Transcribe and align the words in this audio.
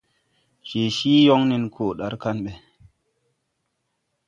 Je 0.67 0.81
cii 0.97 1.25
yoŋ 1.27 1.41
nen 1.49 1.63
koo 1.75 1.91
dar 1.99 2.13
kaŋ 2.21 2.37
ɓɛ. 2.45 2.53